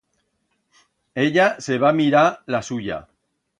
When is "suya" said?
2.71-3.01